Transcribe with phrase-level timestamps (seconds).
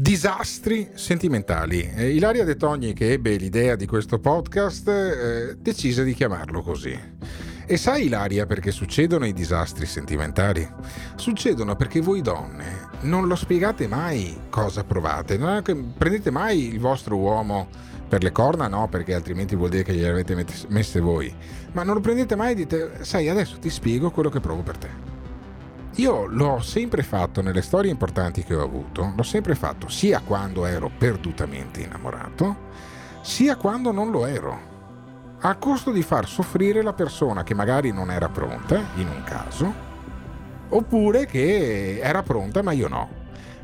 [0.00, 1.80] Disastri sentimentali.
[1.82, 6.96] Eh, Ilaria De Togni, che ebbe l'idea di questo podcast, eh, decise di chiamarlo così.
[7.66, 10.66] E sai Ilaria perché succedono i disastri sentimentali?
[11.16, 17.16] Succedono perché voi donne non lo spiegate mai cosa provate, non prendete mai il vostro
[17.16, 17.66] uomo
[18.06, 21.34] per le corna, no, perché altrimenti vuol dire che gliele avete messe voi,
[21.72, 24.78] ma non lo prendete mai e dite, sai, adesso ti spiego quello che provo per
[24.78, 25.07] te.
[25.98, 30.64] Io l'ho sempre fatto nelle storie importanti che ho avuto, l'ho sempre fatto sia quando
[30.64, 32.56] ero perdutamente innamorato,
[33.20, 34.60] sia quando non lo ero
[35.40, 39.74] a costo di far soffrire la persona che magari non era pronta, in un caso,
[40.68, 43.08] oppure che era pronta ma io no.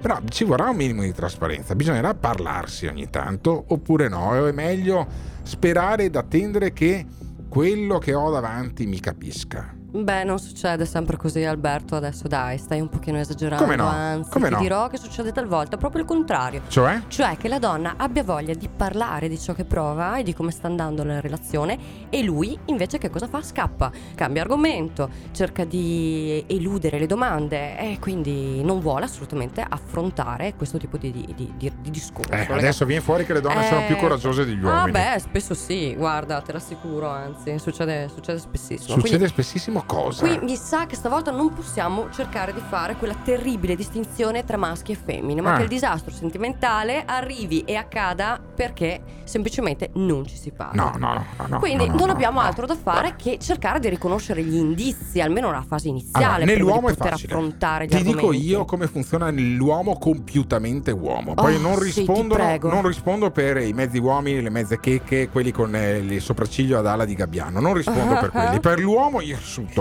[0.00, 5.06] Però ci vorrà un minimo di trasparenza, bisognerà parlarsi ogni tanto, oppure no, è meglio
[5.44, 7.06] sperare ed attendere che
[7.48, 9.82] quello che ho davanti mi capisca.
[9.94, 11.94] Beh, non succede sempre così, Alberto.
[11.94, 13.62] Adesso dai, stai un pochino esagerando.
[13.62, 13.86] Come no?
[13.86, 14.60] Anzi, Come ti no?
[14.60, 16.62] dirò che succede talvolta proprio il contrario.
[16.66, 17.02] Cioè?
[17.06, 20.50] Cioè che la donna abbia voglia di parlare di ciò che prova e di come
[20.50, 21.78] sta andando la relazione
[22.10, 23.40] e lui invece che cosa fa?
[23.40, 30.76] Scappa, cambia argomento, cerca di eludere le domande e quindi non vuole assolutamente affrontare questo
[30.76, 32.32] tipo di, di, di, di discorso.
[32.32, 34.90] Eh, adesso viene fuori che le donne Eh, sono più coraggiose degli Ah uomini.
[34.90, 38.94] beh, spesso sì, guarda, te l'assicuro, anzi, succede, succede spessissimo.
[38.94, 40.26] Succede Quindi- spessissimo cosa?
[40.26, 44.92] Qui mi sa che stavolta non possiamo cercare di fare quella terribile distinzione tra maschi
[44.92, 45.56] e femmine, ma Ah.
[45.56, 50.82] che il disastro sentimentale arrivi e accada perché semplicemente non ci si parla.
[50.82, 51.58] No, no, no, no.
[51.58, 55.20] Quindi no, no, non no, abbiamo altro da fare che cercare di riconoscere gli indizi,
[55.20, 57.32] almeno nella fase iniziale, Allora, nell'uomo di è poter facile.
[57.32, 58.46] affrontare gli Ti dico argomenti.
[58.46, 61.34] io come funziona nell'uomo compiutamente uomo.
[61.34, 65.74] Poi Oh, non, sì, non rispondo per i mezzi uomini, le mezze checche, quelli con
[65.74, 67.60] eh, il sopracciglio ad ala di gabbiano.
[67.60, 68.60] Non rispondo per quelli.
[68.64, 69.20] Per l'uomo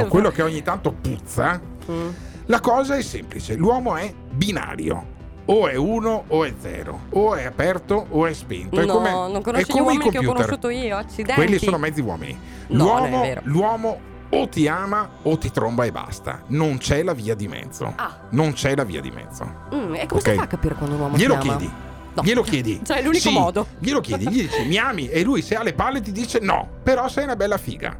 [0.02, 2.10] irsuto, quello che ogni tanto puzza, Mm.
[2.46, 3.56] la cosa è semplice.
[3.56, 5.12] L'uomo è binario.
[5.46, 7.02] O è uno o è zero.
[7.12, 8.80] O è aperto o è spento.
[8.80, 11.34] è No, come, non è conosci gli uomini che ho conosciuto io, accidenti.
[11.34, 12.38] Quelli sono mezzi uomini.
[12.68, 14.00] No, è l'uomo, l'uomo
[14.30, 16.44] o ti ama o ti tromba e basta.
[16.48, 17.92] Non c'è la via di mezzo.
[17.98, 18.20] Ah.
[18.30, 19.44] Non c'è la via di mezzo.
[19.76, 20.30] Mm, e come Ok.
[20.30, 21.58] si fa a capire quando un uomo Glielo ti ama?
[21.58, 21.74] chiedi.
[22.14, 22.22] No.
[22.24, 22.80] Glielo chiedi.
[22.82, 23.68] Cioè, è l'unico Sì, modo.
[23.80, 26.70] Glielo chiedi, gli dici mi ami e lui se ha le palle ti dice no,
[26.84, 28.00] però sei una bella figa.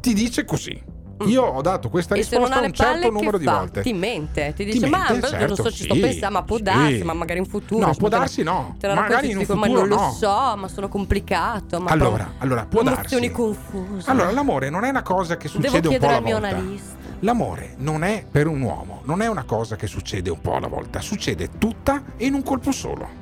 [0.00, 0.90] Ti dice così.
[1.28, 3.58] Io ho dato questa non risposta un certo numero di fa?
[3.58, 3.82] volte.
[3.82, 6.42] Ti mente, ti dice, Ti ma mente, non certo, so, ci sto sì, pensando, ma
[6.44, 6.62] può sì.
[6.62, 7.86] darsi, ma magari in futuro.
[7.86, 10.10] No, può darsi no, Te la magari in un dico, ma futuro non lo no.
[10.12, 11.80] so, ma sono complicato.
[11.80, 13.30] Ma Allora, però- allora, può darsi.
[13.30, 14.10] confuse.
[14.10, 16.38] Allora, l'amore non è una cosa che Devo succede un po' chiedere alla al mio
[16.40, 16.56] volta.
[16.56, 17.00] analista.
[17.20, 20.66] L'amore non è per un uomo, non è una cosa che succede un po' alla
[20.66, 23.21] volta, succede tutta in un colpo solo.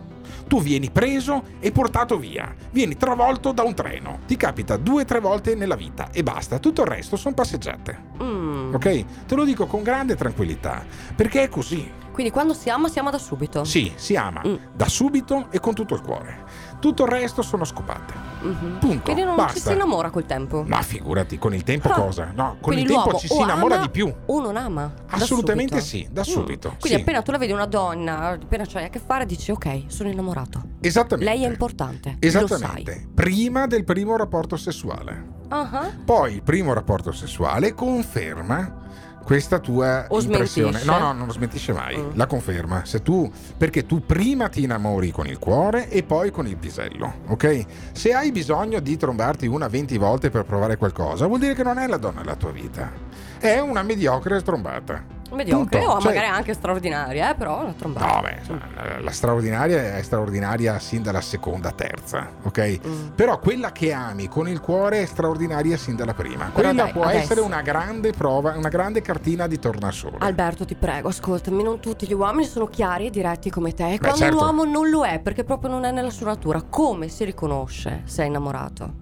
[0.51, 5.05] Tu vieni preso e portato via, vieni travolto da un treno, ti capita due o
[5.05, 7.97] tre volte nella vita e basta, tutto il resto sono passeggiate.
[8.21, 8.75] Mm.
[8.75, 9.05] Ok?
[9.27, 10.85] Te lo dico con grande tranquillità,
[11.15, 11.89] perché è così.
[12.13, 13.65] Quindi quando si ama, si ama da subito.
[13.65, 14.55] Sì, si ama Mm.
[14.75, 16.45] da subito e con tutto il cuore.
[16.81, 18.15] Tutto il resto sono scopate.
[18.41, 18.79] Mhm.
[18.81, 19.03] Punto.
[19.03, 19.53] Quindi non basta.
[19.55, 20.65] ci si innamora col tempo.
[20.67, 21.93] Ma figurati, con il tempo Ah.
[21.95, 22.33] cosa?
[22.35, 24.13] No, con Quindi il tempo ci si innamora ama di più.
[24.27, 24.93] O non ama.
[25.11, 25.87] da Assolutamente subito.
[25.87, 26.25] sì, da Mm.
[26.25, 27.03] subito, Quindi sì.
[27.03, 30.63] appena tu la vedi una donna, appena c'hai a che fare, dici ok, sono innamorato.
[30.81, 31.31] Esattamente.
[31.33, 32.17] Lei è importante.
[32.19, 33.09] Esattamente.
[33.15, 35.39] Prima del primo rapporto sessuale.
[35.49, 38.79] Ah, Poi il primo rapporto sessuale conferma
[39.23, 40.79] questa tua O impressione.
[40.79, 40.91] smentisce?
[40.91, 41.97] No, no, non lo smentisce mai.
[41.97, 42.11] Mm.
[42.15, 42.85] La conferma.
[42.85, 47.21] Se tu perché tu prima ti innamori con il cuore e poi con il pisello,
[47.29, 47.65] ok?
[47.93, 51.79] Se hai bisogno di trombarti una 20 volte per provare qualcosa, vuol dire che non
[51.79, 52.91] è la donna della tua vita.
[53.39, 55.19] È una mediocre trombata.
[55.37, 55.95] Mediocre Punto.
[55.95, 58.07] o Cioè- magari anche straordinaria, eh, però la trombata.
[58.15, 58.39] No, beh,
[58.75, 62.81] la- la straordinaria è straordinaria sin dalla seconda, terza, ok?
[62.87, 63.07] Mm.
[63.15, 66.47] Però quella che ami con il cuore è straordinaria sin dalla prima.
[66.47, 70.17] Però Quella dai, può adesso- essere una grande prova, una grande cartina di tornasole.
[70.19, 73.95] Alberto, ti prego, ascoltami, non tutti gli uomini sono chiari e diretti come te.
[73.95, 74.37] E quando certo.
[74.37, 78.03] un uomo non lo è, perché proprio non è nella sua natura, come si riconosce
[78.05, 79.00] se è innamorato?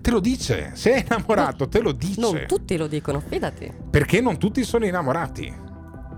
[0.00, 2.20] Te lo dice, se è innamorato, te lo dice.
[2.20, 3.72] Non tutti lo dicono, fidati.
[3.90, 5.62] Perché non tutti sono innamorati.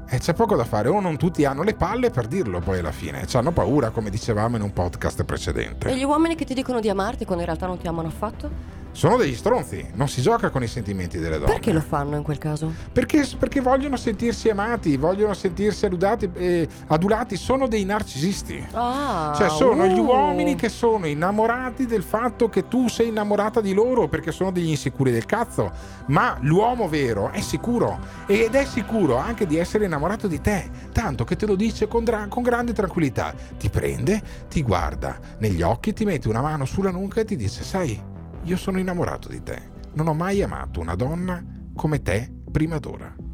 [0.08, 2.92] E c'è poco da fare, o non tutti hanno le palle per dirlo poi alla
[2.92, 3.26] fine.
[3.26, 5.88] Ci hanno paura, come dicevamo in un podcast precedente.
[5.88, 8.75] E gli uomini che ti dicono di amarti quando in realtà non ti amano affatto?
[8.96, 11.52] Sono degli stronzi, non si gioca con i sentimenti delle donne.
[11.52, 12.72] Perché lo fanno in quel caso?
[12.90, 18.66] Perché, perché vogliono sentirsi amati, vogliono sentirsi adulati, eh, adulati, sono dei narcisisti.
[18.72, 20.06] Ah, Cioè sono gli uh.
[20.06, 24.70] uomini che sono innamorati del fatto che tu sei innamorata di loro perché sono degli
[24.70, 25.70] insicuri del cazzo.
[26.06, 31.24] Ma l'uomo vero è sicuro ed è sicuro anche di essere innamorato di te, tanto
[31.24, 33.34] che te lo dice con, dra- con grande tranquillità.
[33.58, 37.62] Ti prende, ti guarda negli occhi, ti mette una mano sulla nuca e ti dice,
[37.62, 38.14] sai,
[38.46, 39.60] io sono innamorato di te.
[39.94, 41.42] Non ho mai amato una donna
[41.74, 43.25] come te prima d'ora.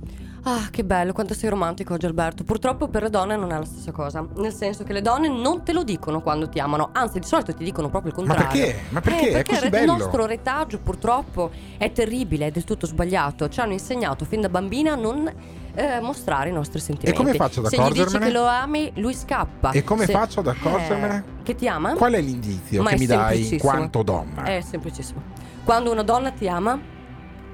[0.45, 2.43] Ah, che bello, quanto sei romantico oggi Alberto.
[2.43, 4.27] Purtroppo per le donne non è la stessa cosa.
[4.37, 7.55] Nel senso che le donne non te lo dicono quando ti amano, anzi di solito
[7.55, 8.45] ti dicono proprio il contrario.
[8.45, 8.81] Ma perché?
[8.89, 9.29] Ma perché?
[9.29, 9.97] Eh, perché il bello.
[9.97, 13.49] nostro retaggio purtroppo è terribile, è del tutto sbagliato.
[13.49, 15.33] Ci hanno insegnato fin da bambina a non
[15.75, 17.17] eh, mostrare i nostri sentimenti.
[17.17, 18.27] come faccio ad Se gli dici accorgermene?
[18.33, 19.71] che lo ami, lui scappa.
[19.71, 21.25] E come Se- faccio ad accorgermene?
[21.39, 21.93] eh, che ti ama?
[21.95, 24.43] Qual è l'indizio Ma che mi dai in quanto donna?
[24.43, 25.23] È semplicissimo.
[25.63, 26.91] Quando una donna ti ama,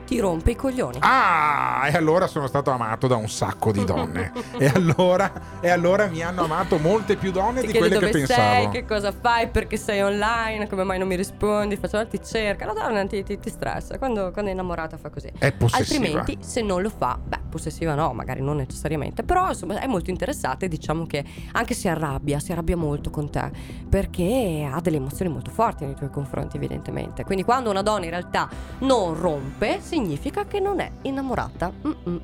[0.09, 0.97] ti rompe i coglioni.
[1.01, 4.33] Ah, e allora sono stato amato da un sacco di donne.
[4.57, 8.13] e, allora, e allora mi hanno amato molte più donne Ti di quelle dove che
[8.13, 8.41] pensavo.
[8.43, 12.65] sei, che cosa fai, perché sei online, come mai non mi rispondi, faccio ti cerca,
[12.65, 15.31] la donna ti, ti- ti stressa, quando, quando è innamorata fa così.
[15.39, 16.07] È possessiva.
[16.07, 20.11] Altrimenti se non lo fa, beh, possessiva no, magari non necessariamente, però insomma è molto
[20.11, 23.51] interessata e diciamo che anche si arrabbia, si arrabbia molto con te,
[23.89, 27.25] perché ha delle emozioni molto forti nei tuoi confronti evidentemente.
[27.25, 28.49] Quindi quando una donna in realtà
[28.81, 31.73] non rompe, significa che non è innamorata.
[31.87, 32.21] Mm-mm.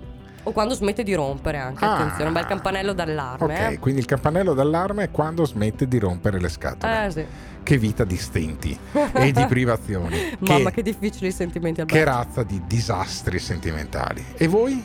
[0.46, 1.94] O quando smette di rompere anche, Ah.
[1.94, 3.66] attenzione, un bel campanello d'allarme.
[3.68, 6.50] Ok, quindi il campanello d'allarme è quando smette di rompere le eh.
[6.50, 7.06] scatole.
[7.06, 7.24] Eh sì.
[7.62, 8.78] Che vita di stenti
[9.14, 10.18] e di privazioni.
[10.40, 14.22] Mamma, che, che difficili i sentimenti al che razza di disastri sentimentali.
[14.36, 14.84] E voi?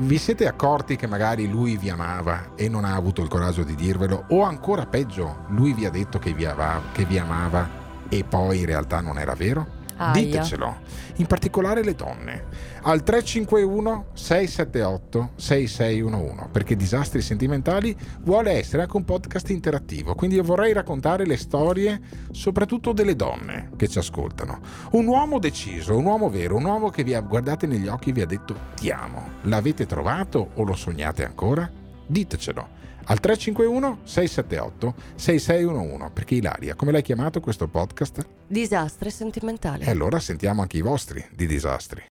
[0.00, 3.74] Vi siete accorti che magari lui vi amava e non ha avuto il coraggio di
[3.74, 4.26] dirvelo?
[4.28, 7.68] O ancora peggio, lui vi ha detto che vi, ava- che vi amava
[8.08, 9.77] e poi in realtà non era vero?
[9.98, 10.12] Aia.
[10.12, 10.76] Ditecelo,
[11.16, 12.44] in particolare le donne,
[12.82, 20.44] al 351 678 6611, perché Disastri Sentimentali vuole essere anche un podcast interattivo, quindi io
[20.44, 22.00] vorrei raccontare le storie
[22.30, 24.60] soprattutto delle donne che ci ascoltano.
[24.92, 28.12] Un uomo deciso, un uomo vero, un uomo che vi ha guardate negli occhi e
[28.12, 29.30] vi ha detto ti amo.
[29.42, 31.77] L'avete trovato o lo sognate ancora?
[32.08, 32.76] Ditecelo.
[33.04, 38.26] Al 351 678 6611 perché Ilaria, come l'hai chiamato questo podcast?
[38.46, 39.84] Disastri sentimentali.
[39.84, 42.02] E allora sentiamo anche i vostri di disastri.